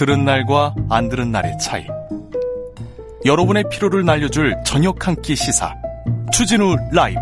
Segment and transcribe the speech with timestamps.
[0.00, 1.86] 들은 날과 안 들은 날의 차이.
[3.26, 5.74] 여러분의 피로를 날려줄 저녁 한 끼 시사.
[6.32, 7.20] 추진우 라이브.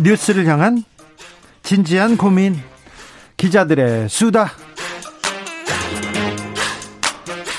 [0.00, 0.84] 뉴스를 향한
[1.64, 2.56] 진지한 고민.
[3.36, 4.52] 기자들의 수다.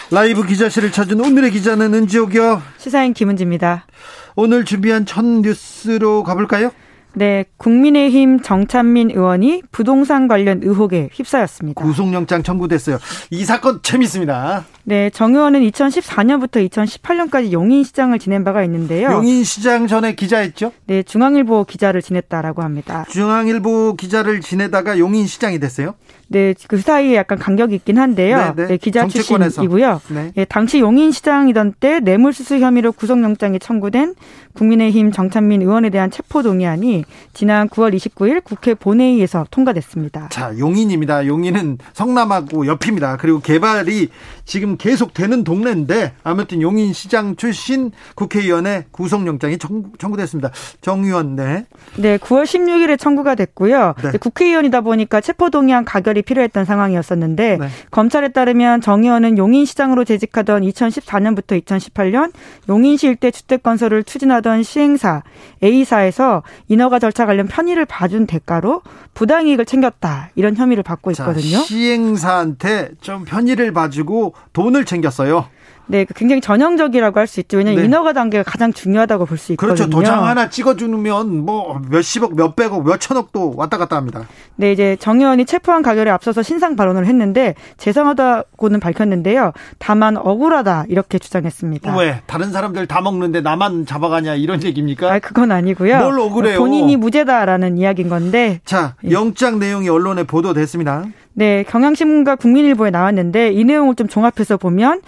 [0.10, 2.62] 라이브 기자실을 찾은 오늘의 기자는 은지옥이요.
[2.78, 3.88] 시사인 김은지입니다.
[4.36, 6.72] 오늘 준비한 첫 뉴스로 가볼까요?
[7.16, 11.82] 네, 국민의힘 정찬민 의원이 부동산 관련 의혹에 휩싸였습니다.
[11.82, 12.98] 구속영장 청구됐어요.
[13.30, 14.66] 이 사건 재밌습니다.
[14.84, 19.12] 네, 정 의원은 2014년부터 2018년까지 용인시장을 지낸 바가 있는데요.
[19.12, 20.72] 용인시장 전에 기자했죠?
[20.88, 23.06] 네, 중앙일보 기자를 지냈다라고 합니다.
[23.10, 25.96] 중앙일보 기자를 지내다가 용인시장이 됐어요?
[26.34, 28.38] 네, 그 사이에 약간 간격이 있긴 한데요.
[28.38, 28.68] 네, 네.
[28.70, 29.08] 네 기자.
[29.08, 30.02] 출신이고요.
[30.10, 30.32] 네.
[30.36, 34.16] 네, 당시 용인시장이던 때 뇌물수수 혐의로 구속영장이 청구된
[34.54, 40.30] 국민의힘 정찬민 의원에 대한 체포동의안이 지난 9월 29일 국회 본회의에서 통과됐습니다.
[40.30, 41.28] 자, 용인입니다.
[41.28, 43.18] 용인은 성남하고 옆입니다.
[43.18, 44.10] 그리고 개발이
[44.46, 51.66] 지금 계속 되는 동네인데 아무튼 용인시장 출신 국회의원의 구속영장이 청구, 됐습니다 정 의원, 네.
[51.98, 53.94] 네, 9월 16일에 청구가 됐고요.
[54.02, 54.18] 네.
[54.18, 57.68] 국회의원이다 보니까 체포동의안 가결이 필요했던 상황이었었는데 네.
[57.92, 62.32] 검찰에 따르면 정 의원은 용인시장으로 재직하던 2014년부터 2018년
[62.70, 65.24] 용인시 일대 주택 건설을 추진하던 시행사
[65.64, 68.82] A사에서 인허가 절차 관련 편의를 봐준 대가로
[69.14, 71.58] 부당 이익을 챙겼다 이런 혐의를 받고 있거든요.
[71.58, 75.48] 자, 시행사한테 좀 편의를 봐주고 돈을 챙겼어요.
[75.86, 77.58] 네, 그 굉장히 전형적이라고 할 수 있죠.
[77.58, 77.86] 왜냐하면 네.
[77.88, 79.76] 인허가 단계가 가장 중요하다고 볼 수 있거든요.
[79.76, 79.90] 그렇죠.
[79.90, 84.26] 도장 하나 찍어주면 뭐 몇십억, 몇백억, 몇천억도 왔다 갔다 합니다.
[84.56, 89.52] 네, 이제 정 의원이 체포한 가결에 앞서서 신상 발언을 했는데 죄송하다고는 밝혔는데요.
[89.80, 91.96] 다만 억울하다 이렇게 주장했습니다.
[91.98, 92.22] 왜?
[92.26, 95.12] 다른 사람들 다 먹는데 나만 잡아가냐 이런 얘기입니까?
[95.12, 95.98] 아, 그건 아니고요.
[96.00, 96.60] 뭘 억울해요?
[96.60, 98.62] 본인이 무죄다라는 이야기인 건데.
[98.66, 99.12] 자, 예.
[99.12, 101.06] 영장 내용이 언론에 보도됐습니다.
[101.36, 105.02] 네, 경향신문과 국민일보에 나왔는데 이 내용을 좀 종합해서 보면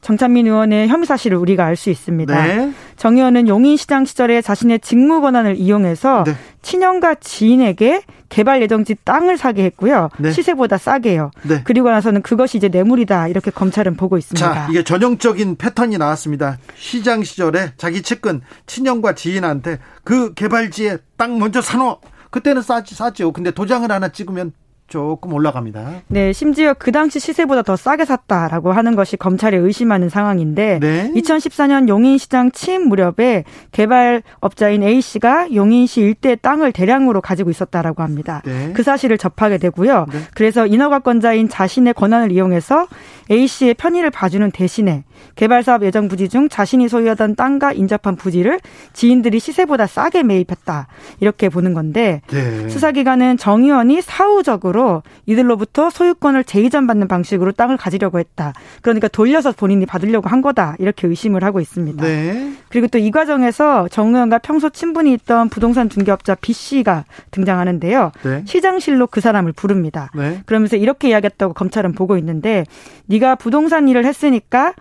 [0.00, 2.42] 정찬민 의원의 혐의 사실을 우리가 알 수 있습니다.
[2.46, 2.72] 네.
[2.96, 6.34] 정 의원은 용인시장 시절에 자신의 직무 권한을 이용해서 네.
[6.62, 10.08] 친형과 지인에게 개발 예정지 땅을 사게 했고요.
[10.18, 10.30] 네.
[10.32, 11.30] 시세보다 싸게요.
[11.42, 11.62] 네.
[11.64, 14.54] 그리고 나서는 그것이 이제 뇌물이다 이렇게 검찰은 보고 있습니다.
[14.54, 16.58] 자, 이게 전형적인 패턴이 나왔습니다.
[16.76, 22.00] 시장 시절에 자기 측근 친형과 지인한테 그 개발지에 땅 먼저 사놓.
[22.30, 23.32] 그때는 싸지 싸죠.
[23.32, 24.52] 근데 도장을 하나 찍으면
[24.88, 26.02] 조금 올라갑니다.
[26.06, 31.12] 네, 심지어 그 당시 시세보다 더 싸게 샀다라고 하는 것이 검찰이 의심하는 상황인데 네.
[31.14, 38.42] 2014년 용인시장 취임 무렵에 개발업자인 A 씨가 용인시 일대 땅을 대량으로 가지고 있었다라고 합니다.
[38.44, 38.72] 네.
[38.74, 40.06] 그 사실을 접하게 되고요.
[40.12, 40.18] 네.
[40.34, 42.86] 그래서 인허가권자인 자신의 권한을 이용해서
[43.30, 45.04] A 씨의 편의를 봐주는 대신에
[45.34, 48.60] 개발 사업 예정 부지 중 자신이 소유하던 땅과 인접한 부지를
[48.92, 50.88] 지인들이 시세보다 싸게 매입했다
[51.20, 52.68] 이렇게 보는 건데 네.
[52.68, 58.52] 수사기관은 정 의원이 사후적으로 이들로부터 소유권을 재이전받는 방식으로 땅을 가지려고 했다.
[58.82, 62.04] 그러니까 돌려서 본인이 받으려고 한 거다 이렇게 의심을 하고 있습니다.
[62.04, 62.52] 네.
[62.68, 68.10] 그리고 또 이 과정에서 정 의원과 평소 친분이 있던 부동산 중개업자 B 씨가 등장하는데요.
[68.24, 68.42] 네.
[68.44, 70.10] 시장실로 그 사람을 부릅니다.
[70.14, 70.42] 네.
[70.44, 72.64] 그러면서 이렇게 이야기했다고 검찰은 보고 있는데
[73.16, 74.74] 네가 부동산 일을 했으니까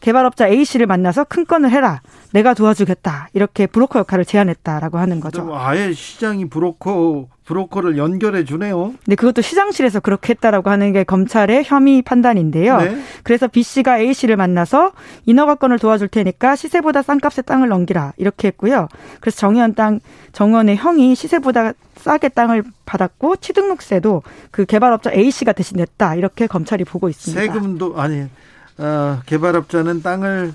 [0.00, 2.00] 개발업자 A 씨를 만나서 큰 건을 해라.
[2.32, 3.28] 내가 도와주겠다.
[3.32, 5.54] 이렇게 브로커 역할을 제안했다라고 하는 거죠.
[5.54, 8.94] 아예 시장이 브로커 브로커를 연결해 주네요.
[9.06, 12.78] 네, 그것도 시장실에서 그렇게 했다라고 하는 게 검찰의 혐의 판단인데요.
[12.78, 13.02] 네.
[13.22, 14.92] 그래서 B 씨가 A 씨를 만나서
[15.26, 18.88] 인허가권을 도와줄 테니까 시세보다 싼 값에 땅을 넘기라 이렇게 했고요.
[19.20, 20.00] 그래서 정의원 땅
[20.32, 26.84] 정원의 형이 시세보다 싸게 땅을 받았고 취등록세도 그 개발업자 A 씨가 대신 냈다 이렇게 검찰이
[26.84, 27.40] 보고 있습니다.
[27.40, 28.26] 세금도 아니
[28.78, 30.52] 어, 개발업자는 땅을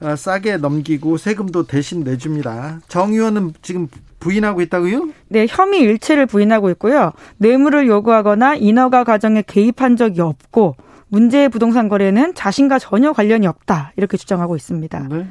[0.00, 2.80] 어, 싸게 넘기고 세금도 대신 내줍니다.
[2.88, 3.88] 정 의원은 지금
[4.20, 5.08] 부인하고 있다고요?
[5.28, 7.12] 네, 혐의 일체를 부인하고 있고요.
[7.38, 10.76] 뇌물을 요구하거나 인허가 과정에 개입한 적이 없고
[11.08, 15.08] 문제의 부동산 거래는 자신과 전혀 관련이 없다 이렇게 주장하고 있습니다.
[15.08, 15.26] 네.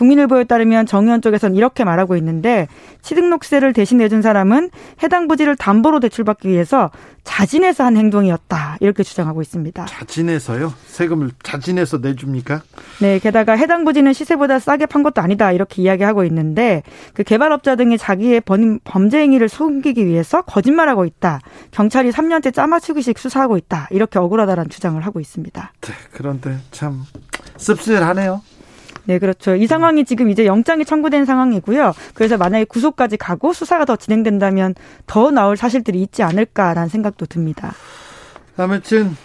[0.00, 2.68] 국민일보에 따르면 정의원 쪽에서는 이렇게 말하고 있는데
[3.02, 4.70] 취등록세를 대신 내준 사람은
[5.02, 6.90] 해당 부지를 담보로 대출받기 위해서
[7.22, 8.78] 자진해서 한 행동이었다.
[8.80, 9.84] 이렇게 주장하고 있습니다.
[9.84, 10.72] 자진해서요?
[10.86, 12.62] 세금을 자진해서 내줍니까?
[13.02, 15.52] 네, 게다가 해당 부지는 시세보다 싸게 판 것도 아니다.
[15.52, 16.82] 이렇게 이야기하고 있는데
[17.12, 18.40] 그 개발업자 등이 자기의
[18.84, 21.40] 범죄 행위를 숨기기 위해서 거짓말하고 있다.
[21.72, 23.88] 경찰이 3년째 짜맞추기식 수사하고 있다.
[23.90, 25.72] 이렇게 억울하다는 주장을 하고 있습니다.
[25.82, 27.02] 네, 그런데 참
[27.58, 28.40] 씁쓸하네요.
[29.04, 29.56] 네, 그렇죠.
[29.56, 31.92] 이 상황이 지금 이제 영장이 청구된 상황이고요.
[32.14, 34.74] 그래서 만약에 구속까지 가고 수사가 더 진행된다면
[35.06, 37.72] 더 나올 사실들이 있지 않을까라는 생각도 듭니다.
[38.56, 39.16] 아무튼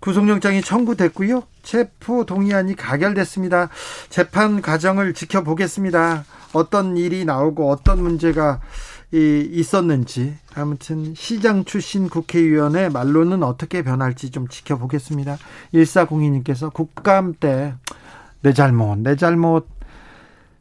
[0.00, 1.44] 구속영장이 청구됐고요.
[1.62, 3.70] 체포 동의안이 가결됐습니다.
[4.10, 6.24] 재판 과정을 지켜보겠습니다.
[6.52, 8.60] 어떤 일이 나오고 어떤 문제가
[9.10, 15.38] 있었는지 아무튼 시장 출신 국회의원의 말로는 어떻게 변할지 좀 지켜보겠습니다.
[15.72, 17.74] 1402님께서 국감 때
[18.44, 19.66] 내 잘못 내 잘못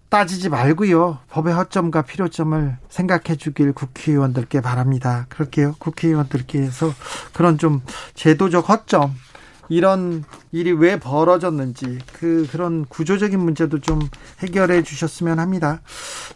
[0.07, 1.17] 따지지 말고요.
[1.29, 5.25] 법의 허점과 필요점을 생각해 주길 국회의원들께 바랍니다.
[5.27, 5.75] 그럴게요.
[5.79, 6.93] 국회의원들께서
[7.33, 7.81] 그런 좀
[8.13, 9.13] 제도적 허점
[9.67, 13.99] 이런 일이 왜 벌어졌는지 그 그런 구조적인 문제도 좀
[14.39, 15.81] 해결해 주셨으면 합니다.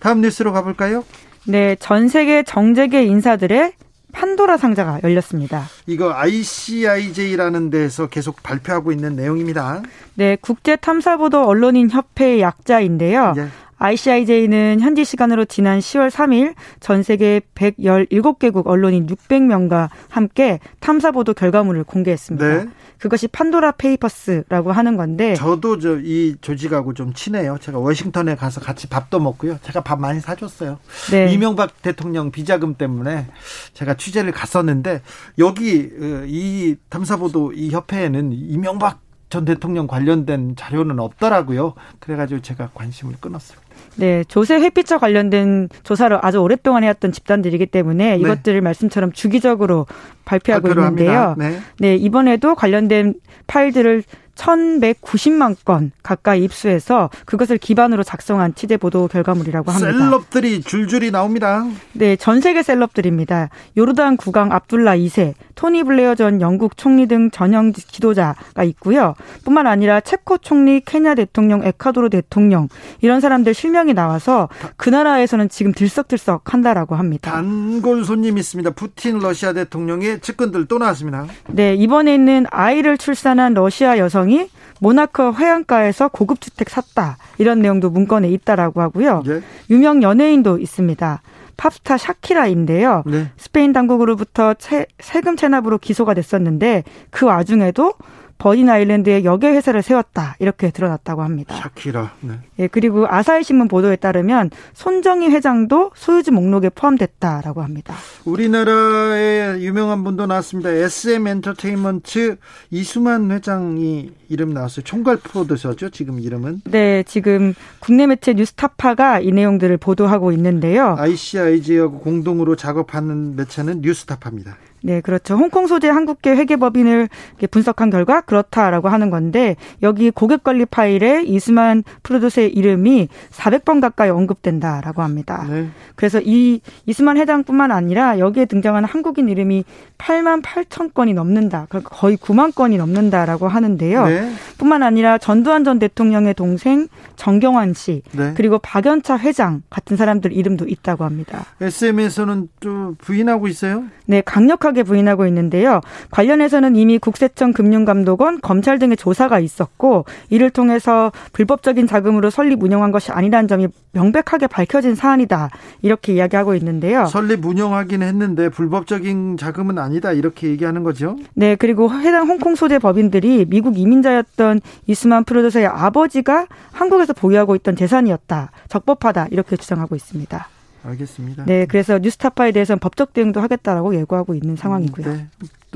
[0.02, 1.06] 다음 뉴스로 가볼까요?
[1.46, 3.72] 네, 전 세계 정재계 인사들의
[4.18, 5.66] 판도라 상자가 열렸습니다.
[5.86, 9.84] 이거 ICIJ라는 데서 계속 발표하고 있는 내용입니다.
[10.16, 13.36] 네, 국제 탐사보도 언론인 협회의 약자인데요.
[13.38, 13.48] 예.
[13.78, 22.64] ICIJ는 현지 시간으로 지난 10월 3일 전 세계 117개국 언론인 600명과 함께 탐사보도 결과물을 공개했습니다.
[22.64, 22.70] 네.
[23.00, 27.58] 그것이 판도라 페이퍼스라고 하는 건데 저도 저 이 조직하고 좀 친해요.
[27.60, 29.60] 제가 워싱턴에 가서 같이 밥도 먹고요.
[29.64, 30.80] 제가 밥 많이 사줬어요.
[31.12, 31.32] 네.
[31.34, 33.28] 이명박 대통령 비자금 때문에
[33.74, 35.02] 제가 취재를 갔었는데
[35.40, 41.74] 여기 어, 이 탐사보도 이 협회에는 이명박 전 대통령 관련된 자료는 없더라고요.
[42.00, 43.60] 그래가지고 제가 관심을 끊었어요.
[43.98, 48.18] 네, 조세 회피처 관련된 조사를 아주 오랫동안 해왔던 집단들이기 때문에 네.
[48.18, 49.86] 이것들을 말씀처럼 주기적으로
[50.26, 51.36] 발표하고 있는데요.
[51.38, 51.60] 네.
[51.80, 53.16] 네, 이번에도 관련된
[53.48, 54.04] 파일들을
[54.38, 59.92] 1,190만 건 가까이 입수해서 그것을 기반으로 작성한 취재 보도 결과물이라고 합니다.
[59.92, 61.66] 셀럽들이 줄줄이 나옵니다.
[61.94, 63.50] 네, 전 세계 셀럽들입니다.
[63.76, 69.16] 요르단 국왕 압둘라 2세, 토니 블레어 전 영국 총리 등 전형 지도자가 있고요.
[69.44, 72.70] 뿐만 아니라 체코 총리, 케냐 대통령, 에콰도르 대통령
[73.02, 77.32] 이런 사람들 실명이 나와서 그 나라에서는 지금 들썩들썩 한다라고 합니다.
[77.32, 78.72] 단골 손님 있습니다.
[78.72, 81.26] 푸틴 러시아 대통령의 측근들 또 나왔습니다.
[81.48, 88.30] 네, 이번에는 아이를 출산한 러시아 여성 이 모나코 해안가에서 고급 주택 샀다 이런 내용도 문건에
[88.30, 89.24] 있다라고 하고요.
[89.26, 89.42] 네.
[89.70, 91.22] 유명 연예인도 있습니다.
[91.58, 93.04] 팝스타 샤키라인데요.
[93.08, 93.32] 네.
[93.36, 97.94] 스페인 당국으로부터 채, 세금 체납으로 기소가 됐었는데 그 와중에도
[98.38, 101.56] 버진 아일랜드에 역외 회사를 세웠다 이렇게 드러났다고 합니다.
[101.56, 102.14] 샤키라.
[102.22, 102.34] 네.
[102.60, 107.96] 예, 그리고 아사히 신문 보도에 따르면 손정희 회장도 소유주 목록에 포함됐다라고 합니다.
[108.26, 110.70] 우리나라의 유명한 분도 나왔습니다.
[110.70, 112.38] SM 엔터테인먼트
[112.72, 114.84] 이수만 회장이 이름 나왔어요.
[114.84, 115.90] 총괄 프로듀서죠.
[115.90, 116.62] 지금 이름은.
[116.66, 120.96] 네, 지금 국내 매체 뉴스타파가 이 내용들을 보도하고 있는데요.
[120.98, 124.58] ICIJ하고 공동으로 작업하는 매체는 뉴스타파입니다.
[124.88, 125.36] 네, 그렇죠.
[125.36, 127.10] 홍콩 소재 한국계 회계법인을
[127.52, 135.02] 분석한 결과 그렇다라고 하는 건데 여기 고객 관리 파일에 이수만 프로듀서의 이름이 400번 가까이 언급된다라고
[135.02, 135.46] 합니다.
[135.50, 135.68] 네.
[135.98, 139.66] 그래서 이 이수만 회장뿐만 아니라 여기에 등장하는 한국인 이름이
[139.98, 141.66] 8만 8천 건이 넘는다.
[141.68, 144.06] 그러니까 거의 9만 건이 넘는다라고 하는데요.
[144.06, 144.32] 네.
[144.58, 146.88] 뿐만 아니라 전두환 전 대통령의 동생
[147.18, 148.32] 정경환 씨 네.
[148.38, 151.44] 그리고 박연차 회장 같은 사람들 이름도 있다고 합니다.
[151.60, 153.84] SM에서는 또 부인하고 있어요?
[154.06, 155.82] 네, 강력하게 부인하고 있는데요.
[156.12, 163.12] 관련해서는 이미 국세청 금융감독원, 검찰 등의 조사가 있었고 이를 통해서 불법적인 자금으로 설립 운영한 것이
[163.12, 165.50] 아니라는 점이 명백하게 밝혀진 사안이다.
[165.82, 167.06] 이렇게 이야기하고 있는데요.
[167.06, 170.12] 설립 운영하긴 했는데 불법적인 자금은 아니다.
[170.12, 171.18] 이렇게 얘기하는 거죠.
[171.34, 178.52] 네, 그리고 해당 홍콩 소재 법인들이 미국 이민자였던 이스만 프로듀서의 아버지가 한국에서 보유하고 있던 재산이었다.
[178.70, 179.28] 적법하다.
[179.32, 180.48] 이렇게 주장하고 있습니다.
[180.88, 181.46] 알겠습니다.
[181.46, 185.14] 네, 그래서 뉴스타파에 대해서는 법적 대응도 하겠다라고 예고하고 있는 상황이고요.
[185.14, 185.28] 네.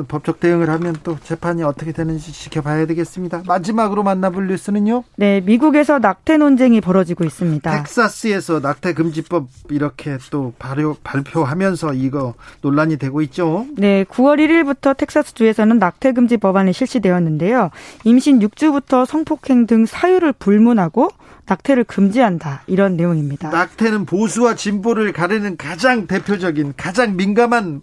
[0.01, 3.43] 또 법적 대응을 하면 또 재판이 어떻게 되는지 지켜봐야 되겠습니다.
[3.46, 5.03] 마지막으로 만나볼 뉴스는요?
[5.15, 7.70] 네, 미국에서 낙태 논쟁이 벌어지고 있습니다.
[7.70, 13.65] 텍사스에서 낙태 금지법 이렇게 또 발표, 발표하면서 이거 논란이 되고 있죠?
[13.77, 17.70] 네, 9월 1일부터 텍사스 주에서는 낙태 금지 법안이 실시되었는데요.
[18.03, 21.10] 임신 6주부터 성폭행 등 사유를 불문하고
[21.46, 23.50] 낙태를 금지한다 이런 내용입니다.
[23.50, 27.81] 낙태는 보수와 진보를 가르는 가장 대표적인 가장 민감한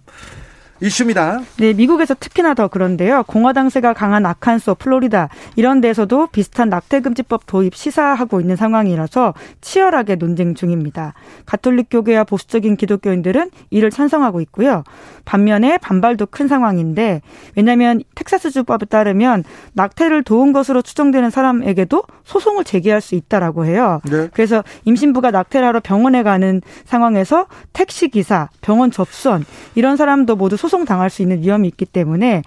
[0.81, 1.41] 이슈입니다.
[1.59, 3.25] 네, 미국에서 특히나 더 그런데요.
[3.25, 11.15] 공화당세가 강한 아칸소, 플로리다 이런 데서도 비슷한 낙태금지법 도입 시사하고 있는 상황이라서 치열하게 논쟁 중입니다.
[11.47, 14.85] 가톨릭 교계와 보수적인 기독교인들은 이를 찬성하고 있고요.
[15.25, 17.23] 반면에 반발도 큰 상황인데
[17.57, 24.01] 왜냐하면 텍사스 주법에 따르면 낙태를 도운 것으로 추정되는 사람에게도 소송을 제기할 수 있다라고 해요.
[24.09, 24.29] 네.
[24.33, 29.45] 그래서 임신부가 낙태를 하러 병원에 가는 상황에서 택시 기사, 병원 접수원
[29.75, 32.43] 이런 사람도 모두 소송 당할 수 있는 위험이 있기 때문에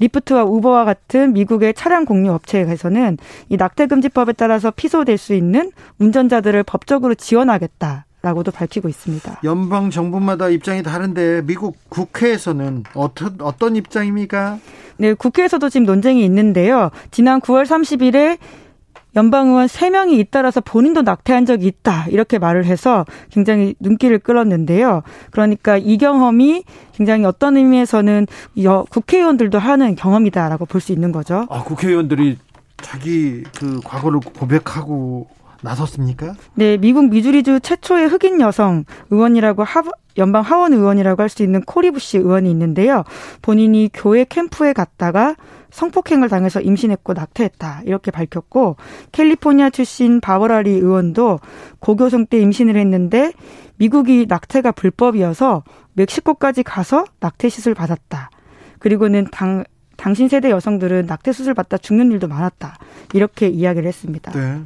[0.00, 6.62] 리프트와 우버와 같은 미국의 차량 공유 업체에서는 이 낙태 금지법에 따라서 피소될 수 있는 운전자들을
[6.64, 8.06] 법적으로 지원하겠다.
[8.22, 9.40] 라고도 밝히고 있습니다.
[9.44, 14.58] 연방 정부마다 입장이 다른데 미국 국회에서는 어떤 어떤 입장입니까?
[14.96, 16.90] 네, 국회에서도 지금 논쟁이 있는데요.
[17.10, 18.38] 지난 9월 30일에
[19.16, 22.06] 연방의원 3명이 잇따라서 본인도 낙태한 적이 있다.
[22.08, 25.02] 이렇게 말을 해서 굉장히 눈길을 끌었는데요.
[25.30, 28.26] 그러니까 이 경험이 굉장히 어떤 의미에서는
[28.90, 31.46] 국회의원들도 하는 경험이다라고 볼 수 있는 거죠.
[31.48, 32.36] 아, 국회의원들이
[32.82, 35.28] 자기 그 과거를 고백하고
[35.62, 36.34] 나섰습니까?
[36.54, 39.82] 네, 미국 미주리주 최초의 흑인 여성 의원이라고 하,
[40.16, 43.04] 연방 하원 의원이라고 할 수 있는 코리부시 의원이 있는데요.
[43.42, 45.34] 본인이 교회 캠프에 갔다가
[45.70, 48.76] 성폭행을 당해서 임신했고 낙태했다 이렇게 밝혔고
[49.10, 51.40] 캘리포니아 출신 바버라리 의원도
[51.80, 53.32] 고교성 때 임신을 했는데
[53.76, 58.30] 미국이 낙태가 불법이어서 멕시코까지 가서 낙태 시술 받았다.
[58.78, 59.64] 그리고는 당
[59.96, 62.76] 당신 세대 여성들은 낙태 수술 받다 죽는 일도 많았다.
[63.14, 64.32] 이렇게 이야기를 했습니다.
[64.32, 64.60] 네.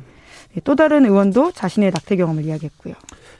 [0.54, 2.94] 네또 다른 의원도 자신의 낙태 경험을 이야기했고요.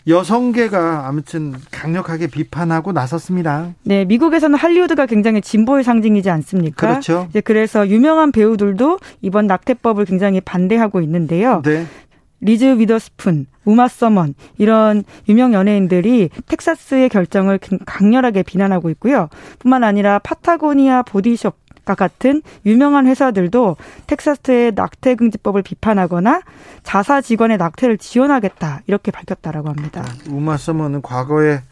[0.09, 3.75] 여성계가 아무튼 강력하게 비판하고 나섰습니다.
[3.85, 6.89] 네, 미국에서는 할리우드가 굉장히 진보의 상징이지 않습니까?
[6.89, 7.27] 그렇죠.
[7.31, 11.63] 이제 그래서 유명한 배우들도 이번 낙태법을 굉장히 반대하고 있는데요.
[11.63, 11.87] 네.
[12.41, 19.29] 리즈 위더스푼, 우마 서먼 이런 유명 연예인들이 텍사스의 결정을 강렬하게 비난하고 있고요.
[19.59, 21.57] 뿐만 아니라 파타고니아 보디숍
[21.89, 23.79] 과 같은 유명한 회사들도
[24.09, 26.43] 텍사스의 낙태 금지법을 비판하거나
[26.83, 30.05] 자사 직원의 낙태를 지원하겠다 이렇게 밝혔다라고 합니다.
[30.29, 31.63] 우마 서머는 과거에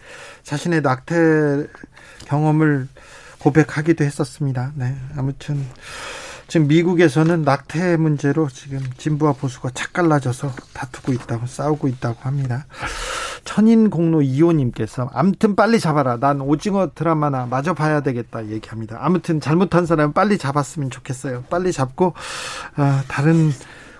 [0.43, 1.67] 자신의 낙태
[2.25, 2.89] 경험을
[3.41, 4.73] 고백하기도 했었습니다.
[4.75, 5.63] 네, 아무튼
[6.49, 12.67] 지금 미국에서는 낙태 문제로 지금 진보와 보수가 착갈라져서 다투고 있다고 싸우고 있다고 합니다.
[13.45, 16.19] 천인공로 이호님께서 아무튼 빨리 잡아라.
[16.19, 18.99] 난 오징어 드라마나 마저 봐야 되겠다 얘기합니다.
[19.01, 21.45] 아무튼 잘못한 사람은 빨리 잡았으면 좋겠어요.
[21.49, 22.07] 빨리 잡고
[22.77, 23.53] 어, 다른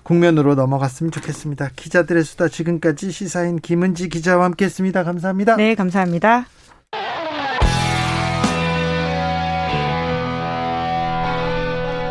[0.03, 1.71] 국면으로 넘어갔으면 좋겠습니다.
[1.75, 5.03] 기자들의 수다 지금까지 시사인 김은지 기자와 함께했습니다.
[5.03, 5.57] 감사합니다.
[5.57, 6.45] 네, 감사합니다.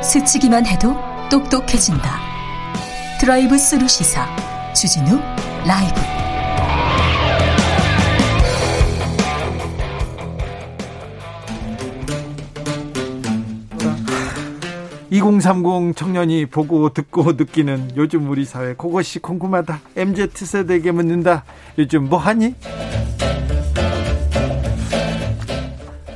[0.07, 0.97] 스치기만 해도
[1.29, 2.21] 똑똑해진다.
[3.21, 4.25] 드라이브 스루 시사
[4.73, 5.19] 주진우
[5.67, 6.01] 라이브.
[15.11, 19.81] 2030 청년이 보고 듣고 느끼는 요즘 우리 사회 그것이 궁금하다.
[19.97, 21.45] MZ세대에게 묻는다.
[21.79, 22.55] 요즘 뭐 하니?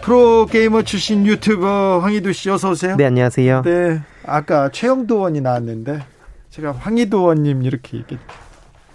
[0.02, 2.96] 프로게이머 출신 유튜버 황희두 씨 어서 오세요.
[2.96, 3.62] 네, 안녕하세요.
[3.62, 4.00] 네.
[4.24, 6.04] 아까 최형두 의원이 나왔는데
[6.50, 8.18] 제가 황희도 원님 이렇게 얘기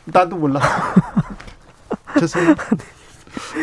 [0.06, 0.68] 나도 몰랐어.
[2.20, 2.56] 죄송해요.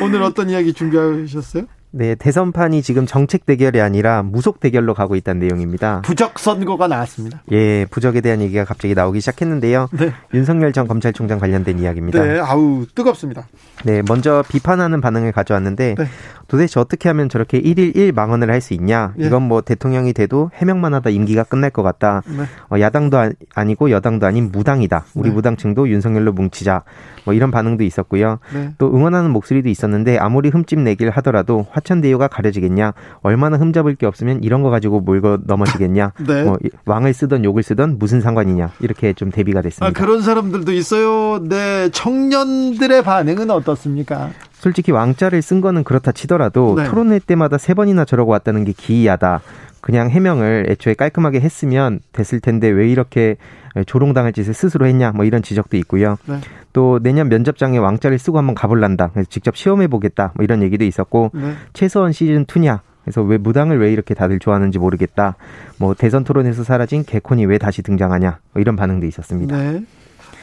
[0.02, 1.64] 오늘 어떤 이야기 준비하셨어요?
[1.94, 6.00] 네, 대선판이 지금 정책 대결이 아니라 무속 대결로 가고 있다는 내용입니다.
[6.02, 7.42] 부적 선거가 나왔습니다.
[7.52, 9.88] 예, 부적에 대한 얘기가 갑자기 나오기 시작했는데요.
[9.92, 10.12] 네.
[10.32, 12.22] 윤석열 전 검찰총장 관련된 이야기입니다.
[12.24, 13.46] 네, 아우 뜨겁습니다.
[13.84, 16.04] 네, 먼저 비판하는 반응을 가져왔는데 네.
[16.48, 19.12] 도대체 어떻게 하면 저렇게 1일 1 망언을 할 수 있냐?
[19.18, 19.26] 예.
[19.26, 22.22] 이건 뭐 대통령이 돼도 해명만 하다 임기가 끝날 것 같다.
[22.26, 22.44] 네.
[22.70, 23.18] 어, 야당도
[23.54, 25.04] 아 니고 여당도 아닌 무당이다.
[25.14, 25.34] 우리 네.
[25.34, 26.84] 무당층도 윤석열로 뭉치자.
[27.24, 28.38] 뭐 이런 반응도 있었고요.
[28.54, 28.70] 네.
[28.78, 32.92] 또 응원하는 목소리도 있었는데 아무리 흠집 내기를 하더라도 화 천대유가 가려지겠냐?
[33.22, 36.12] 얼마나 흠잡을 게 없으면 이런 거 가지고 몰고 넘어지겠냐?
[36.26, 36.44] 네.
[36.44, 38.72] 뭐 왕을 쓰던 욕을 쓰던 무슨 상관이냐?
[38.80, 39.86] 이렇게 좀 대비가 됐습니다.
[39.86, 41.42] 아, 그런 사람들도 있어요.
[41.42, 44.30] 네, 청년들의 반응은 어떻습니까?
[44.52, 46.84] 솔직히 왕자를 쓴 거는 그렇다 치더라도 네.
[46.84, 49.40] 토론회 때마다 세 번이나 저러고 왔다는 게 기이하다.
[49.82, 53.36] 그냥 해명을 애초에 깔끔하게 했으면 됐을 텐데 왜 이렇게
[53.84, 56.16] 조롱당할 짓을 스스로 했냐 뭐 이런 지적도 있고요.
[56.26, 56.38] 네.
[56.72, 59.08] 또 내년 면접장에 왕자를 쓰고 한번 가볼란다.
[59.08, 60.32] 그래서 직접 시험해 보겠다.
[60.36, 61.52] 뭐 이런 얘기도 있었고 네.
[61.74, 62.80] 최소한 시즌 2냐.
[63.02, 65.34] 그래서 왜 무당을 왜 이렇게 다들 좋아하는지 모르겠다.
[65.78, 68.38] 뭐 대선 토론에서 사라진 개콘이 왜 다시 등장하냐.
[68.52, 69.56] 뭐 이런 반응도 있었습니다.
[69.56, 69.84] 네.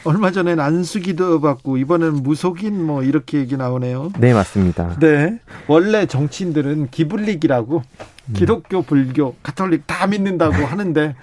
[0.04, 4.12] 얼마 전엔 안수기도 받고 이번엔 무속인 뭐 이렇게 얘기 나오네요.
[4.18, 4.96] 네, 맞습니다.
[4.98, 5.38] 네.
[5.66, 7.82] 원래 정치인들은 기불릭이라고
[8.30, 8.32] 음.
[8.32, 11.14] 기독교, 불교, 가톨릭 다 믿는다고 하는데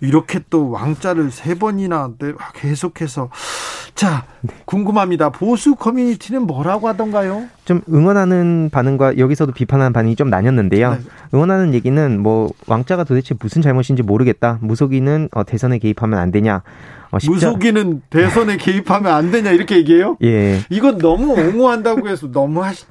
[0.00, 2.10] 이렇게 또 왕자를 세 번이나
[2.54, 3.30] 계속해서
[3.94, 4.24] 자,
[4.66, 5.30] 궁금합니다.
[5.30, 7.46] 보수 커뮤니티는 뭐라고 하던가요?
[7.64, 10.90] 좀 응원하는 반응과 여기서도 비판하는 반응이 좀 나뉘었는데요.
[10.92, 10.98] 네.
[11.32, 14.58] 응원하는 얘기는 뭐 왕자가 도대체 무슨 잘못인지 모르겠다.
[14.60, 16.62] 무속인은 어, 대선에 개입하면 안 되냐.
[17.10, 20.16] 어, 무속인은 대선에 개입하면 안 되냐 이렇게 얘기해요?
[20.22, 20.60] 예.
[20.70, 22.84] 이건 너무 옹호한다고 해서 너무 하시,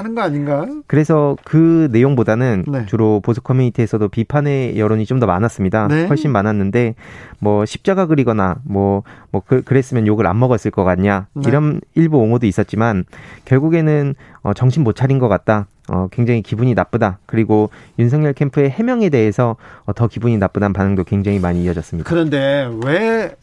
[0.00, 0.66] 하는 거 아닌가?
[0.86, 2.86] 그래서 그 내용보다는 네.
[2.86, 5.86] 주로 보수 커뮤니티에서도 비판의 여론이 좀 더 많았습니다.
[5.88, 6.06] 네.
[6.06, 6.94] 훨씬 많았는데
[7.38, 11.42] 뭐 십자가 그리거나 뭐뭐 뭐 그, 그랬으면 욕을 안 먹었을 것 같냐 네.
[11.46, 13.04] 이런 일부 옹호도 있었지만
[13.44, 15.66] 결국에는 어, 정신 못 차린 것 같다.
[15.92, 17.18] 어, 굉장히 기분이 나쁘다.
[17.26, 22.08] 그리고 윤석열 캠프의 해명에 대해서 어, 더 기분이 나쁘다는 반응도 굉장히 많이 이어졌습니다.
[22.08, 23.34] 그런데 왜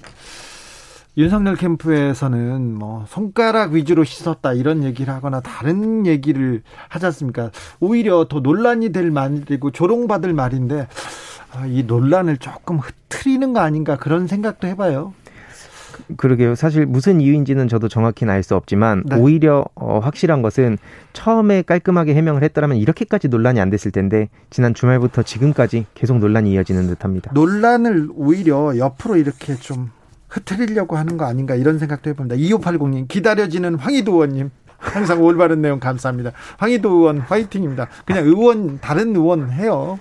[1.18, 7.50] 윤석열 캠프에서는 뭐 손가락 위주로 씻었다 이런 얘기를 하거나 다른 얘기를 하지 않습니까?
[7.80, 10.88] 오히려 더 논란이 될 말이고 조롱받을 말인데
[11.54, 15.14] 아, 이 논란을 조금 흐트리는 거 아닌가 그런 생각도 해봐요.
[16.18, 16.54] 그러게요.
[16.54, 19.16] 사실 무슨 이유인지는 저도 정확히는 알 수 없지만 네.
[19.16, 20.78] 오히려 어, 확실한 것은
[21.14, 26.86] 처음에 깔끔하게 해명을 했더라면 이렇게까지 논란이 안 됐을 텐데 지난 주말부터 지금까지 계속 논란이 이어지는
[26.86, 27.32] 듯합니다.
[27.34, 29.90] 논란을 오히려 옆으로 이렇게 좀
[30.28, 32.36] 흐트리려고 하는 거 아닌가 이런 생각도 해봅니다.
[32.36, 36.32] 2580님 기다려지는 황희도 의원님 항상 올바른 내용 감사합니다.
[36.58, 37.88] 황희도 의원 화이팅입니다.
[38.06, 40.00] 그냥 의원 다른 의원 해요.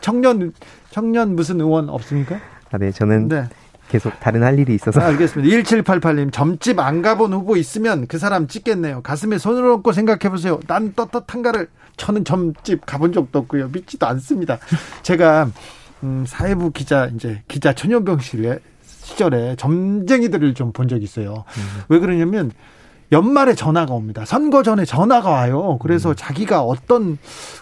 [0.00, 0.52] 청년
[0.90, 2.38] 청년 무슨 의원 없습니까?
[2.70, 3.48] 아, 네, 저는 네.
[3.88, 5.00] 계속 다른 할 일이 있어서.
[5.00, 5.56] 아, 알겠습니다.
[5.56, 9.02] 1788님, 점집 안 가본 후보 있으면 그 사람 찍겠네요.
[9.02, 10.60] 가슴에 손을 얹고 생각해 보세요.
[10.66, 11.68] 난 떳떳한가를.
[11.96, 13.68] 저는 점집 가본 적도 없고요.
[13.68, 14.58] 믿지도 않습니다.
[15.02, 15.48] 제가,
[16.02, 18.58] 음, 사회부 기자, 이제 기자 천연병실에
[19.04, 21.44] 시절에 점쟁이들을 좀 본 적이 있어요.
[21.56, 21.82] 음.
[21.88, 22.50] 왜 그러냐면
[23.12, 24.24] 연말에 전화가 옵니다.
[24.24, 25.78] 선거 전에 전화가 와요.
[25.80, 26.14] 그래서 음.
[26.16, 27.18] 자기가 어떤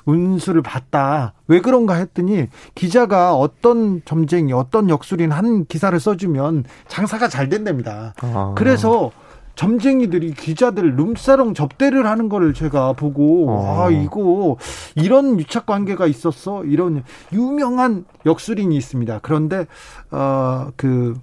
[0.07, 1.35] 운수를 봤다.
[1.49, 8.15] 왜 그런가 했더니 기자가 어떤 점쟁이, 어떤 역술인 한 기사를 써주면 장사가 잘 된답니다.
[8.23, 8.55] 아.
[8.57, 9.11] 그래서
[9.55, 13.83] 점쟁이들이 기자들 룸사롱 접대를 하는 거를 제가 보고 어.
[13.83, 14.57] 아 이거
[14.95, 19.19] 이런 유착 관계가 있었어 이런 유명한 역술인이 있습니다.
[19.21, 19.67] 그런데
[20.11, 21.21] 어그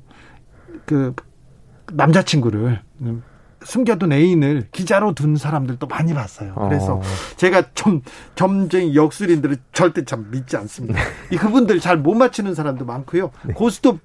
[0.89, 1.13] 그
[1.93, 2.81] 남자친구를
[3.63, 6.55] 숨겨둔 애인을 기자로 둔 사람들도 많이 봤어요.
[6.55, 7.01] 그래서 어.
[7.35, 8.01] 제가 좀
[8.33, 10.99] 점쟁이 역술인들을 절대 참 믿지 않습니다.
[11.29, 13.29] 이 그분들 잘 못 맞추는 사람도 많고요.
[13.43, 13.53] 네.
[13.53, 13.99] 고스톱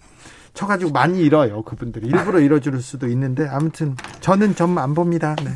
[0.52, 1.62] 쳐가지고 많이 잃어요.
[1.62, 5.34] 그분들이 일부러 잃어줄 수도 있는데 아무튼 저는 점 안 봅니다.
[5.42, 5.50] 네.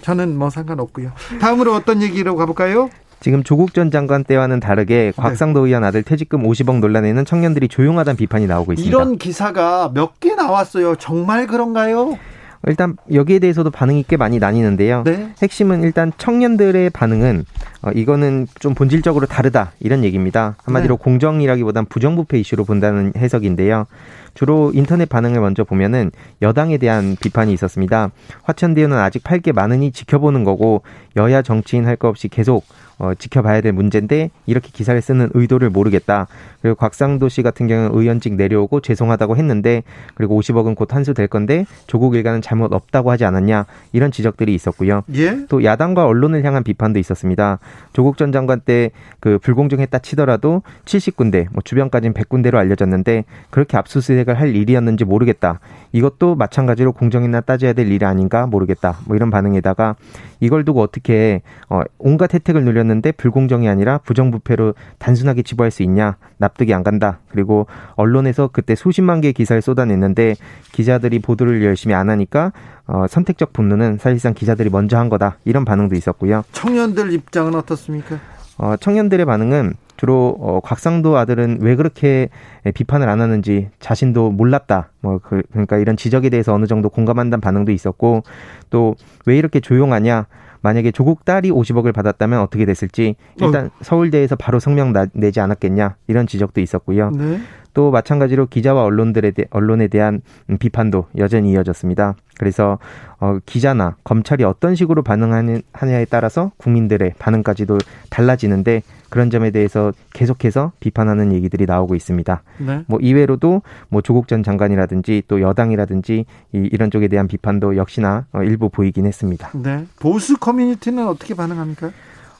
[0.00, 1.12] 저는 뭐 상관없고요.
[1.40, 2.88] 다음으로 어떤 얘기로 가볼까요?
[3.24, 5.12] 지금 조국 전 장관 때와는 다르게 네.
[5.16, 8.86] 곽상도 의원 아들 퇴직금 50억 논란에는 청년들이 조용하다는 비판이 나오고 있습니다.
[8.86, 10.96] 이런 기사가 몇 개 나왔어요.
[10.96, 12.18] 정말 그런가요?
[12.66, 15.04] 일단 여기에 대해서도 반응이 꽤 많이 나뉘는데요.
[15.04, 15.30] 네.
[15.40, 17.46] 핵심은 일단 청년들의 반응은
[17.80, 20.56] 어, 이거는 좀 본질적으로 다르다 이런 얘기입니다.
[20.64, 21.02] 한마디로 네.
[21.02, 23.86] 공정이라기보단 부정부패 이슈로 본다는 해석인데요.
[24.34, 26.10] 주로 인터넷 반응을 먼저 보면은
[26.42, 28.10] 여당에 대한 비판이 있었습니다.
[28.42, 30.82] 화천대유는 아직 팔 게 많으니 지켜보는 거고
[31.16, 32.64] 여야 정치인 할 거 없이 계속
[32.96, 36.28] 어, 지켜봐야 될 문제인데 이렇게 기사를 쓰는 의도를 모르겠다.
[36.62, 39.82] 그리고 곽상도 씨 같은 경우는 의원직 내려오고 죄송하다고 했는데
[40.14, 45.02] 그리고 50억은 곧 환수 될 건데 조국 일가는 잘못 없다고 하지 않았냐 이런 지적들이 있었고요.
[45.14, 45.44] 예?
[45.48, 47.58] 또 야당과 언론을 향한 비판도 있었습니다.
[47.92, 54.34] 조국 전 장관 때 그 불공정했다 치더라도 70군데 뭐 주변까지는 100군데로 알려졌는데 그렇게 압수수색 을
[54.40, 55.60] 할 일이었는지 모르겠다.
[55.92, 58.96] 이것도 마찬가지로 공정이나 따져야 될 일이 아닌가 모르겠다.
[59.06, 59.96] 뭐 이런 반응에다가
[60.40, 66.74] 이걸 두고 어떻게 어, 온갖 혜택을 누렸는데 불공정이 아니라 부정부패로 단순하게 치부할 수 있냐 납득이
[66.74, 67.18] 안 간다.
[67.28, 70.34] 그리고 언론에서 그때 수십만 개의 기사를 쏟아냈는데
[70.72, 72.52] 기자들이 보도를 열심히 안 하니까
[72.86, 75.38] 어, 선택적 분노는 사실상 기자들이 먼저 한 거다.
[75.44, 76.44] 이런 반응도 있었고요.
[76.52, 78.18] 청년들 입장은 어떻습니까?
[78.58, 82.28] 어, 청년들의 반응은 주로 어, 곽상도 아들은 왜 그렇게
[82.74, 84.90] 비판을 안 하는지 자신도 몰랐다.
[85.00, 88.22] 뭐 그, 그러니까 이런 지적에 대해서 어느 정도 공감한다는 반응도 있었고
[88.68, 88.94] 또
[89.26, 90.26] 왜 이렇게 조용하냐.
[90.62, 93.70] 만약에 조국 딸이 50억을 받았다면 어떻게 됐을지 일단 어.
[93.82, 97.10] 서울대에서 바로 성명 나, 내지 않았겠냐 이런 지적도 있었고요.
[97.10, 97.38] 네.
[97.74, 100.22] 또 마찬가지로 기자와 언론들에 대, 언론에 대한
[100.58, 102.14] 비판도 여전히 이어졌습니다.
[102.38, 102.78] 그래서
[103.20, 107.76] 어, 기자나 검찰이 어떤 식으로 반응하느냐에 따라서 국민들의 반응까지도
[108.08, 112.42] 달라지는데 그런 점에 대해서 계속해서 비판하는 얘기들이 나오고 있습니다.
[112.58, 112.84] 네.
[112.86, 118.42] 뭐 이외로도 뭐 조국 전 장관이라든지 또 여당이라든지 이, 이런 쪽에 대한 비판도 역시나 어,
[118.42, 119.50] 일부 보이긴 했습니다.
[119.54, 119.86] 네.
[120.00, 121.90] 보수 커뮤니티는 어떻게 반응합니까?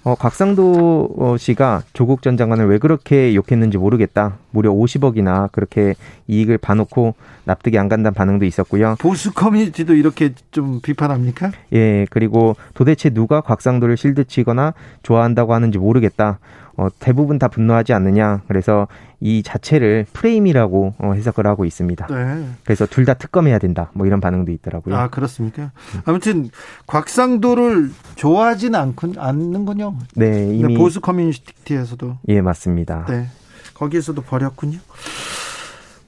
[0.05, 4.37] 어, 곽상도 어, 씨가 조국 전 장관을 왜 그렇게 욕했는지 모르겠다.
[4.51, 5.95] 무려 50억이나 그렇게
[6.29, 7.15] 이익을 봐놓고
[7.45, 8.97] 납득이 안 간다는 반응도 있었고요.
[8.99, 11.53] 보수 커뮤니티도 이렇게 좀 비판합니까?
[11.73, 16.39] 예, 그리고 도대체 누가 곽상도를 실드치거나 좋아한다고 하는지 모르겠다.
[16.77, 18.43] 어, 대부분 다 분노하지 않느냐.
[18.49, 18.89] 그래서
[19.21, 22.07] 이 자체를 프레임이라고 어, 해석을 하고 있습니다.
[22.09, 22.47] 네.
[22.65, 23.91] 그래서 둘 다 특검해야 된다.
[23.95, 24.97] 뭐 이런 반응도 있더라고요.
[24.97, 25.73] 아 그렇습니까?
[26.05, 26.51] 아무튼
[26.87, 29.95] 곽상도를 좋아하지는 않군 않는군요.
[30.17, 33.05] 네, 이미 보수 커뮤니티에서도 예 맞습니다.
[33.09, 33.27] 네,
[33.75, 34.79] 거기에서도 버렸군요.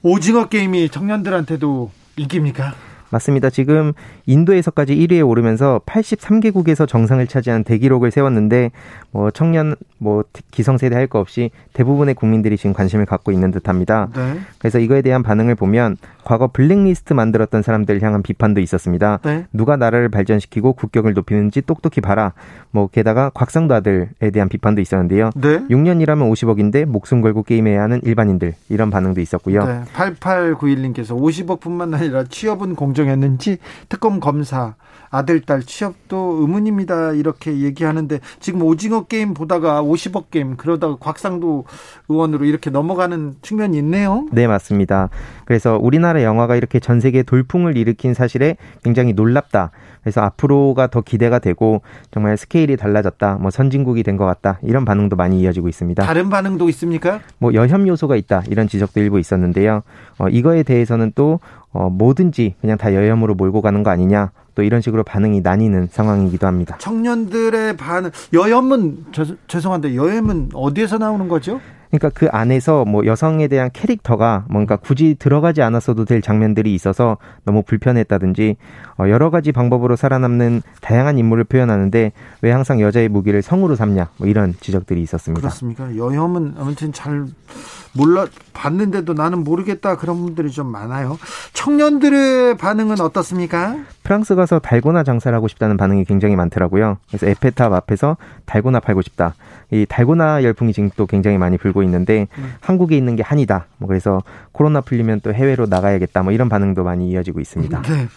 [0.03, 2.73] 오징어 게임이 청년들한테도 인기입니까?
[3.09, 3.49] 맞습니다.
[3.49, 3.93] 지금
[4.25, 8.71] 인도에서까지 1위에 오르면서 83개국에서 정상을 차지한 대기록을 세웠는데
[9.11, 14.09] 뭐 청년 뭐 기성세대 할 거 없이 대부분의 국민들이 지금 관심을 갖고 있는 듯합니다.
[14.13, 14.39] 네.
[14.57, 15.95] 그래서 이거에 대한 반응을 보면
[16.27, 19.19] 과거 블랙리스트 만들었던 사람들 향한 비판도 있었습니다.
[19.23, 19.45] 네.
[19.53, 22.33] 누가 나라를 발전시키고 국격을 높이는지 똑똑히 봐라.
[22.69, 25.29] 뭐 게다가 곽상도 아들에 대한 비판도 있었는데요.
[25.35, 25.59] 네.
[25.69, 29.63] 6년 이라면 50억인데 목숨 걸고 게임해야 하는 일반인들 이런 반응도 있었고요.
[29.63, 29.83] 네.
[29.93, 34.75] 8891님께서 50억뿐만 아니라 취업은 공정했는지 특검 검사
[35.09, 37.13] 아들, 딸 취업도 의문입니다.
[37.13, 41.63] 이렇게 얘기하는데 지금 오징어 게임 보다가 50억 게임 그러다가 곽상도
[42.09, 44.27] 의원으로 이렇게 넘어가는 측면이 있네요.
[44.33, 45.09] 네, 맞습니다.
[45.45, 49.71] 그래서 우리나라 영화가 이렇게 전 세계 돌풍을 일으킨 사실에 굉장히 놀랍다.
[50.01, 53.39] 그래서 앞으로가 더 기대가 되고 정말 스케일이 달라졌다.
[53.41, 54.57] 뭐 선진국이 된 것 같다.
[54.63, 56.03] 이런 반응도 많이 이어지고 있습니다.
[56.03, 57.19] 다른 반응도 있습니까?
[57.37, 58.43] 뭐 여혐 요소가 있다.
[58.49, 59.83] 이런 지적도 일부 있었는데요.
[60.17, 61.39] 어, 이거에 대해서는 또
[61.71, 64.31] 어, 뭐든지 그냥 다 여혐으로 몰고 가는 거 아니냐.
[64.55, 66.77] 또 이런 식으로 반응이 나뉘는 상황이기도 합니다.
[66.79, 71.61] 청년들의 반응, 여혐은 저, 죄송한데 여혐은 어디에서 나오는 거죠?
[71.89, 77.63] 그러니까 그 안에서 뭐 여성에 대한 캐릭터가 뭔가 굳이 들어가지 않았어도 될 장면들이 있어서 너무
[77.63, 78.57] 불편했다든지
[78.99, 84.27] 어 여러 가지 방법으로 살아남는 다양한 인물을 표현하는데 왜 항상 여자의 무기를 성으로 삼냐 뭐
[84.27, 85.41] 이런 지적들이 있었습니다.
[85.41, 85.95] 그렇습니까?
[85.95, 87.25] 여혐은 아무튼 잘
[87.93, 91.17] 몰라 봤는데도 나는 모르겠다 그런 분들이 좀 많아요.
[91.53, 93.75] 청년들의 반응은 어떻습니까?
[94.03, 96.97] 프랑스 가서 달고나 장사를 하고 싶다는 반응이 굉장히 많더라고요.
[97.07, 99.33] 그래서 에페탑 앞에서 달고나 팔고 싶다.
[99.71, 102.53] 이 달고나 열풍이 지금 또 굉장히 많이 불고 있는데 음.
[102.59, 103.67] 한국에 있는 게 한이다.
[103.77, 106.23] 뭐 그래서 코로나 풀리면 또 해외로 나가야겠다.
[106.23, 107.81] 뭐 이런 반응도 많이 이어지고 있습니다.
[107.83, 108.07] 네.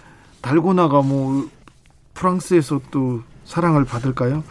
[0.42, 1.48] 달고나가 뭐
[2.14, 4.44] 프랑스에서 또 사랑을 받을까요?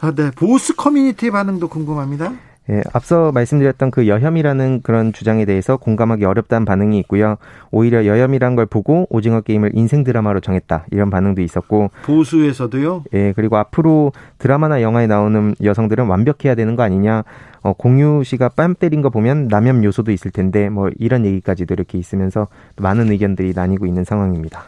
[0.00, 0.30] 아, 네.
[0.32, 2.32] 보스 커뮤니티 반응도 궁금합니다.
[2.68, 7.36] 예, 앞서 말씀드렸던 그 여혐이라는 그런 주장에 대해서 공감하기 어렵다는 반응이 있고요.
[7.70, 10.86] 오히려 여혐이란 걸 보고 오징어 게임을 인생 드라마로 정했다.
[10.90, 11.90] 이런 반응도 있었고.
[12.02, 13.04] 보수에서도요?
[13.12, 17.22] 예, 그리고 앞으로 드라마나 영화에 나오는 여성들은 완벽해야 되는 거 아니냐.
[17.62, 21.98] 어, 공유 씨가 뺨 때린 거 보면 남혐 요소도 있을 텐데 뭐 이런 얘기까지도 이렇게
[21.98, 24.64] 있으면서 많은 의견들이 나뉘고 있는 상황입니다.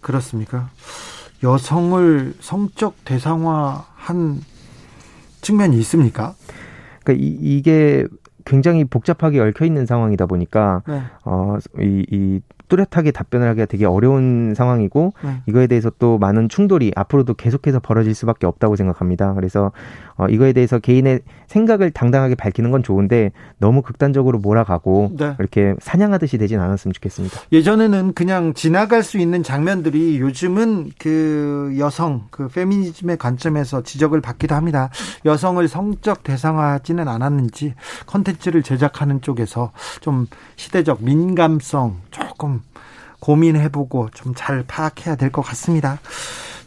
[0.00, 0.68] 그렇습니까?
[1.42, 4.40] 여성을 성적 대상화한
[5.40, 6.34] 측면이 있습니까?
[7.10, 8.06] 그러니까 이, 이게
[8.44, 11.02] 굉장히 복잡하게 얽혀 있는 상황이다 보니까 네.
[11.24, 15.42] 어이 이 뚜렷하게 답변을 하기가 되게 어려운 상황이고 네.
[15.46, 19.34] 이거에 대해서 또 많은 충돌이 앞으로도 계속해서 벌어질 수밖에 없다고 생각합니다.
[19.34, 19.72] 그래서
[20.16, 25.34] 어, 이거에 대해서 개인의 생각을 당당하게 밝히는 건 좋은데 너무 극단적으로 몰아가고 네.
[25.38, 27.40] 이렇게 사냥하듯이 되진 않았으면 좋겠습니다.
[27.52, 34.90] 예전에는 그냥 지나갈 수 있는 장면들이 요즘은 그 여성 그 페미니즘의 관점에서 지적을 받기도 합니다.
[35.24, 37.74] 여성을 성적 대상화하지는 않았는지
[38.06, 42.59] 컨텐츠를 제작하는 쪽에서 좀 시대적 민감성 조금
[43.20, 45.98] 고민해보고 좀 잘 파악해야 될 것 같습니다.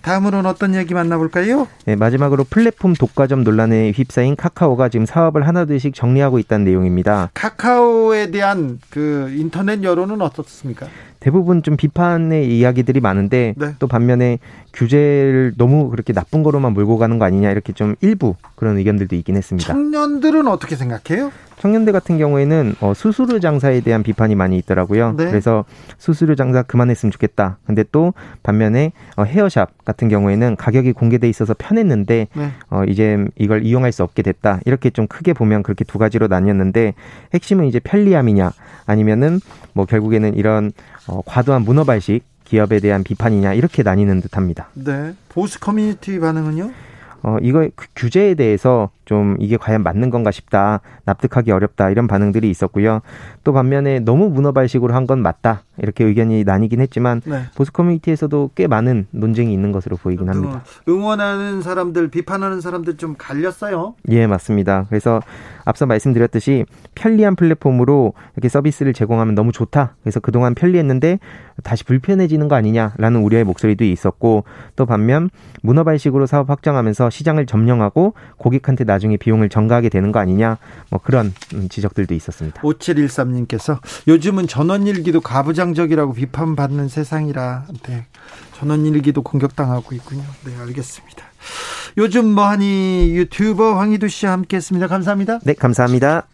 [0.04, 1.66] 다음으로는 어떤 얘기 만나볼까요?
[1.86, 7.30] 네, 마지막으로 플랫폼 독과점 논란에 휩싸인 카카오가 지금 사업을 하나둘씩 정리하고 있다는 내용입니다.
[7.34, 10.88] 카카오에 대한 그 인터넷 여론은 어떻습니까?
[11.22, 13.76] 대부분 좀 비판의 이야기들이 많은데 네.
[13.80, 14.40] 또 반면에
[14.74, 19.38] 규제를 너무 그렇게 나쁜 거로만 몰고 가는 거 아니냐 이렇게 좀 일부 그런 의견들도 있긴
[19.38, 19.72] 했습니다.
[19.72, 21.32] 청년들은 어떻게 생각해요?
[21.60, 25.14] 청년들 같은 경우에는 어, 수수료 장사에 대한 비판이 많이 있더라고요.
[25.18, 25.26] 네.
[25.26, 25.66] 그래서
[25.98, 27.58] 수수료 장사 그만했으면 좋겠다.
[27.66, 28.14] 근데 또
[28.44, 32.52] 반면에 어, 헤어샵 같은 경우에는 가격이 공개돼 있어서 편했는데 네.
[32.70, 34.60] 어, 이제 이걸 이용할 수 없게 됐다.
[34.66, 36.94] 이렇게 좀 크게 보면 그렇게 두 가지로 나뉘었는데
[37.34, 38.52] 핵심은 이제 편리함이냐
[38.86, 39.40] 아니면은
[39.74, 40.72] 뭐 결국에는 이런
[41.08, 44.68] 어, 과도한 문어 발식 기업에 대한 비판이냐 이렇게 나뉘는 듯합니다.
[44.74, 45.14] 네.
[45.30, 46.72] 보수 커뮤니티 반응은요?
[47.24, 50.80] 어, 이거 그 규제에 대해서 좀 이게 과연 맞는 건가 싶다.
[51.06, 51.90] 납득하기 어렵다.
[51.90, 53.02] 이런 반응들이 있었고요.
[53.44, 55.64] 또 반면에 너무 문어발식으로 한 건 맞다.
[55.78, 57.44] 이렇게 의견이 나뉘긴 했지만 네.
[57.56, 60.64] 보수 커뮤니티에서도 꽤 많은 논쟁이 있는 것으로 보이긴 합니다.
[60.88, 63.96] 응원하는 사람들, 비판하는 사람들 좀 갈렸어요.
[64.10, 64.86] 예, 맞습니다.
[64.88, 65.22] 그래서
[65.66, 69.96] 앞서 말씀드렸듯이 편리한 플랫폼으로 이렇게 서비스를 제공하면 너무 좋다.
[70.04, 71.20] 그래서 그동안 편리했는데
[71.64, 74.46] 다시 불편해지는 거 아니냐라는 우려의 목소리도 있었고
[74.78, 75.30] 또 반면
[75.64, 80.58] 문어발식으로 사업 확장하면서 시장을 점령하고 고객한테 나중에 비용을 전가하게 되는 거 아니냐
[80.90, 82.62] 뭐 그런 음, 지적들도 있었습니다.
[82.62, 88.08] 5713님께서 요즘은 전원일기도 가부장적이라고 비판받는 세상이라 네.
[88.58, 90.24] 전원일기도 공격당하고 있군요.
[90.46, 91.24] 네, 알겠습니다.
[91.98, 94.88] 요즘 뭐하니 유튜버 황희두 씨와 함께했습니다.
[94.88, 95.40] 감사합니다.
[95.44, 96.28] 네, 감사합니다.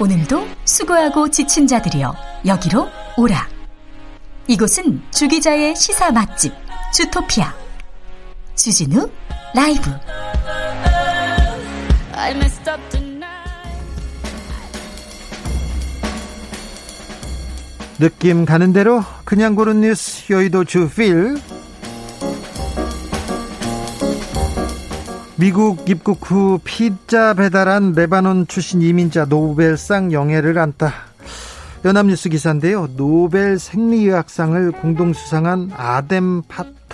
[0.00, 2.14] 오늘도 수고하고 지친 자들이여
[2.46, 3.46] 여기로 오라.
[4.48, 6.52] 이곳은 주기자의 시사 맛집
[6.94, 7.52] 주토피아
[8.54, 9.10] 주진우
[9.52, 9.90] 라이브.
[17.98, 21.36] 느낌 가는 대로 그냥 고른 뉴스 여의도 주필
[25.34, 30.92] 미국 입국 후 피자 배달한 레바논 출신 이민자 노벨상 영예를 안다.
[31.84, 32.88] 연합뉴스 기사인데요.
[32.96, 36.40] 노벨 생리의학상을 공동 수상한 아뎀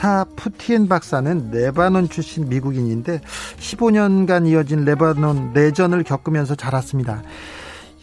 [0.00, 3.20] 파타푸티언 박사는 레바논 출신 미국인인데
[3.58, 7.22] 15년간 이어진 레바논 내전을 겪으면서 자랐습니다.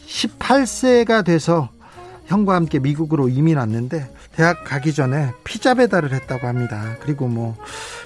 [0.06, 1.70] 18세가 돼서
[2.26, 6.96] 형과 함께 미국으로 이민 왔는데 대학 가기 전에 피자 배달을 했다고 합니다.
[7.00, 7.56] 그리고 뭐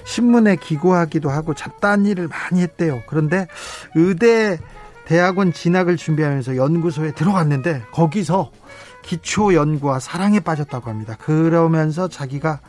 [0.05, 3.03] 신문에 기고하기도 하고 잡다한 일을 많이 했대요.
[3.07, 3.47] 그런데
[3.93, 4.57] 의대
[5.05, 8.51] 대학원 진학을 준비하면서 연구소에 들어갔는데 거기서
[9.03, 11.15] 기초 연구와 사랑에 빠졌다고 합니다.
[11.19, 12.59] 그러면서 자기가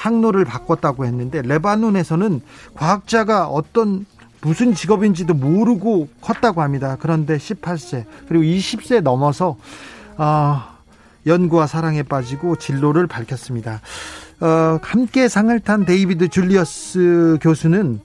[0.00, 2.40] 항로를 바꿨다고 했는데 레바논에서는
[2.74, 4.06] 과학자가 어떤
[4.40, 6.96] 무슨 직업인지도 모르고 컸다고 합니다.
[6.98, 9.58] 그런데 18세 그리고 20세 넘어서
[10.16, 10.62] 어,
[11.26, 13.82] 연구와 사랑에 빠지고 진로를 밝혔습니다.
[14.40, 18.00] 어, 함께 상을 탄 데이비드 줄리어스 교수는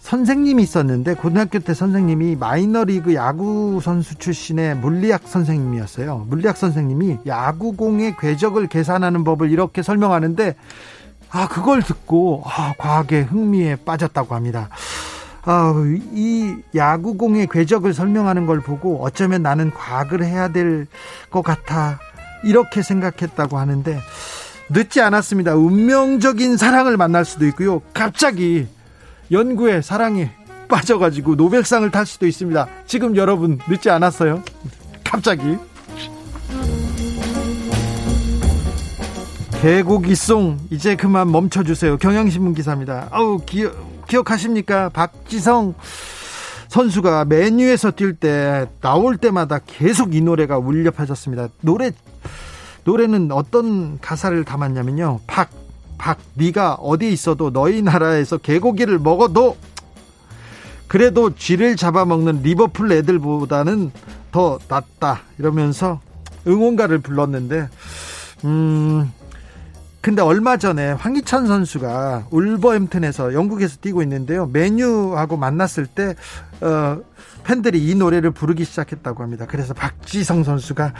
[0.00, 6.26] 선생님이 있었는데 고등학교 때 선생님이 마이너리그 야구 선수 출신의 물리학 선생님이었어요.
[6.28, 10.56] 물리학 선생님이 야구공의 궤적을 계산하는 법을 이렇게 설명하는데
[11.34, 14.68] 아 그걸 듣고 아 과학의 흥미에 빠졌다고 합니다.
[15.46, 15.74] 아,
[16.12, 20.86] 이 야구공의 궤적을 설명하는 걸 보고 어쩌면 나는 과학을 해야 될
[21.30, 21.98] 것 같아
[22.44, 23.98] 이렇게 생각했다고 하는데
[24.70, 25.54] 늦지 않았습니다.
[25.56, 27.82] 운명적인 사랑을 만날 수도 있고요.
[27.92, 28.66] 갑자기
[29.32, 30.30] 연구에 사랑에
[30.68, 32.66] 빠져가지고 노벨상을 탈 수도 있습니다.
[32.86, 34.42] 지금 여러분 늦지 않았어요.
[35.02, 35.58] 갑자기
[39.64, 41.96] 개고기송 이제 그만 멈춰주세요.
[41.96, 43.08] 경향신문 기사입니다.
[43.10, 44.90] 아우 기억, 기억하십니까?
[44.90, 45.72] 박지성
[46.68, 51.48] 선수가 맨유에서 뛸 때 나올 때마다 계속 이 노래가 울려 퍼졌습니다.
[51.62, 51.92] 노래
[52.84, 55.20] 노래는 어떤 가사를 담았냐면요.
[55.26, 55.48] 박,
[55.96, 59.56] 박, 네가 어디 있어도 너희 나라에서 개고기를 먹어도
[60.88, 63.92] 그래도 쥐를 잡아먹는 리버풀 애들보다는
[64.30, 66.02] 더 낫다 이러면서
[66.46, 67.70] 응원가를 불렀는데
[68.44, 69.10] 음
[70.04, 74.44] 근데 얼마 전에 황희찬 선수가 울버햄튼에서 영국에서 뛰고 있는데요.
[74.52, 76.14] 메뉴하고 만났을 때
[76.60, 77.00] 어,
[77.42, 79.46] 팬들이 이 노래를 부르기 시작했다고 합니다.
[79.48, 80.92] 그래서 박지성 선수가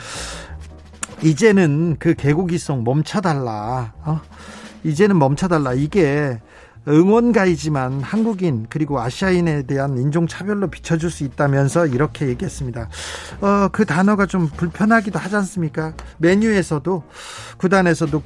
[1.21, 3.93] 이제는 그 개고기송 멈춰달라.
[4.05, 4.21] 어?
[4.83, 5.73] 이제는 멈춰달라.
[5.73, 6.41] 이게
[6.87, 12.89] 응원가이지만 한국인 그리고 아시아인에 대한 인종차별로 비춰줄 수 있다면서 이렇게 얘기했습니다.
[13.41, 15.93] 어, 그 단어가 좀 불편하기도 하지 않습니까?
[16.17, 17.03] 메뉴에서도
[17.57, 18.21] 구단에서도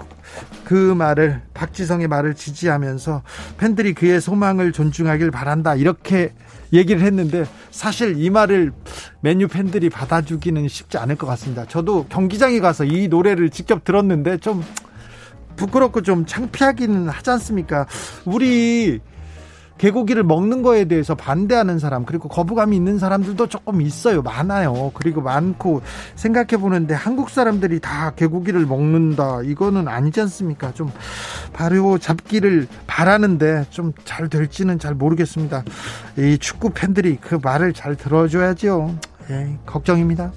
[0.65, 3.23] 그 말을 박지성의 말을 지지하면서
[3.57, 6.33] 팬들이 그의 소망을 존중하길 바란다 이렇게
[6.71, 8.71] 얘기를 했는데 사실 이 말을
[9.21, 11.65] 메뉴 팬들이 받아주기는 쉽지 않을 것 같습니다.
[11.65, 14.63] 저도 경기장에 가서 이 노래를 직접 들었는데 좀
[15.59, 17.85] 부끄럽고 좀 창피하기는 하지 않습니까?
[18.25, 18.99] 우리
[19.77, 24.21] 개고기를 먹는 거에 대해서 반대하는 사람 그리고 거부감이 있는 사람들도 조금 있어요.
[24.21, 24.91] 많아요.
[24.93, 25.81] 그리고 많고
[26.15, 29.41] 생각해 보는데 한국 사람들이 다 개고기를 먹는다.
[29.43, 30.73] 이거는 아니지 않습니까?
[30.73, 30.91] 좀
[31.53, 35.63] 바로 잡기를 바라는데 좀 잘 될지는 잘 모르겠습니다.
[36.17, 38.97] 이 축구 팬들이 그 말을 잘 들어줘야죠
[39.29, 40.33] 예, 걱정입니다.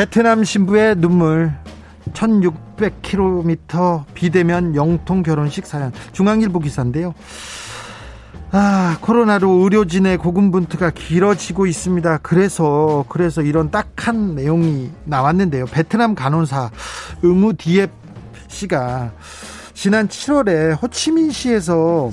[0.00, 1.52] 베트남 신부의 눈물
[2.14, 7.12] 1600km 비대면 영통 결혼식 사연 중앙일보 기사인데요.
[8.50, 12.16] 아, 코로나로 의료진의 고군분투가 길어지고 있습니다.
[12.22, 15.66] 그래서, 그래서 이런 딱한 내용이 나왔는데요.
[15.66, 16.70] 베트남 간호사
[17.20, 17.90] 의무 디앱
[18.48, 19.12] 씨가
[19.74, 22.10] 지난 7월에 호치민시에서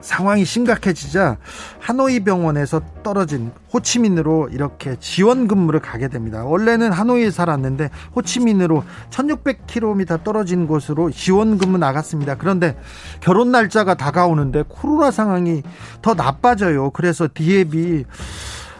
[0.00, 1.36] 상황이 심각해지자
[1.78, 6.44] 하노이 병원에서 떨어진 호치민으로 이렇게 지원 근무를 가게 됩니다.
[6.44, 12.36] 원래는 하노이에 살았는데 호치민으로 1600km 떨어진 곳으로 지원 근무 나갔습니다.
[12.36, 12.76] 그런데
[13.20, 15.62] 결혼 날짜가 다가오는데 코로나 상황이
[16.02, 16.90] 더 나빠져요.
[16.90, 18.04] 그래서 디앱이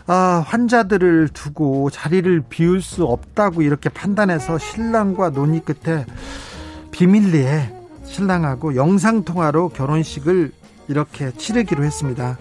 [0.06, 6.04] 아, 환자들을 두고 자리를 비울 수 없다고 이렇게 판단해서 신랑과 논의 끝에
[6.90, 7.72] 비밀리에
[8.04, 10.52] 신랑하고 영상통화로 결혼식을
[10.90, 12.36] 이렇게 치르기로 했습니다.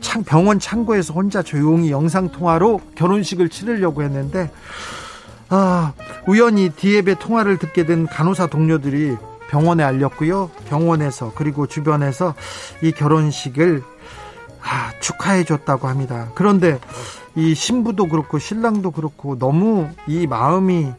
[0.00, 4.50] 창, 병원 창고에서 혼자 조용히 영상통화로 결혼식을 치르려고 했는데,
[5.48, 5.92] 아,
[6.26, 9.16] 우연히 디앱의 통화를 듣게 된 간호사 동료들이
[9.48, 10.50] 병원에 알렸고요.
[10.68, 12.34] 병원에서 그리고 주변에서
[12.82, 13.82] 이 결혼식을
[14.62, 16.30] 아, 축하해 줬다고 합니다.
[16.34, 16.80] 그런데
[17.34, 20.92] 이 신부도 그렇고 신랑도 그렇고 너무 이 마음이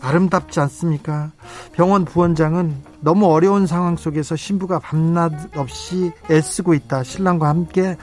[0.00, 1.32] 아름답지 않습니까?
[1.72, 7.02] 병원 부원장은 너무 어려운 상황 속에서 신부가 밤낮 없이 애쓰고 있다.
[7.02, 7.96] 신랑과 함께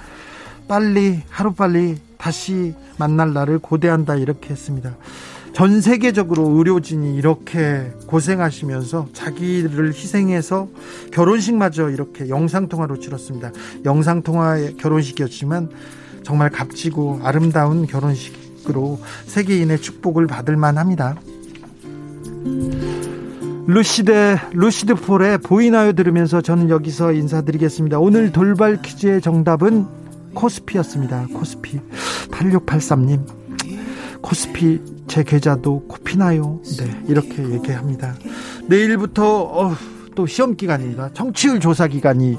[0.67, 4.95] 빨리 하루빨리 다시 만날 날을 고대한다 이렇게 했습니다.
[5.53, 10.67] 전 세계적으로 의료진이 이렇게 고생하시면서 자기를 희생해서
[11.13, 13.51] 결혼식마저 이렇게 영상통화로 치렀습니다.
[13.85, 15.69] 영상통화의 결혼식이었지만
[16.23, 21.15] 정말 값지고 아름다운 결혼식으로 세계인의 축복을 받을 만합니다.
[23.67, 27.99] 루시드 루시드 폴의 보이나요 들으면서 저는 여기서 인사드리겠습니다.
[27.99, 29.85] 오늘 돌발 퀴즈의 정답은
[30.35, 31.27] 코스피였습니다.
[31.33, 31.79] 코스피
[32.29, 33.21] 8683님
[34.21, 36.61] 코스피 제 계좌도 코피나요?
[36.77, 38.15] 네 이렇게 얘기합니다.
[38.67, 39.75] 내일부터 어,
[40.13, 41.09] 또 시험 기간입니다.
[41.13, 42.37] 청취율 조사 기간이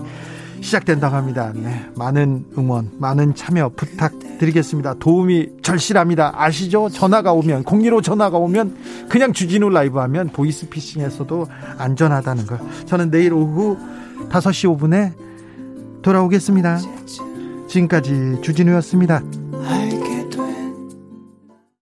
[0.67, 1.53] 시작된다고 합니다.
[1.55, 4.95] 네, 많은 응원, 많은 참여 부탁드리겠습니다.
[4.99, 6.33] 도움이 절실합니다.
[6.35, 6.89] 아시죠?
[6.89, 8.77] 전화가 오면 015 전화가 오면
[9.09, 11.47] 그냥 주진우 라이브 하면 보이스피싱에서도
[11.79, 12.59] 안전하다는 걸.
[12.87, 13.79] 저는 내일 오후
[14.29, 15.13] 5시 5분에
[16.03, 16.79] 돌아오겠습니다.
[17.69, 19.23] 지금까지 주진우였습니다.